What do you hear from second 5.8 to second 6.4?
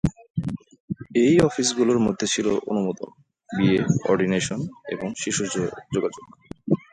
যোগাযোগ।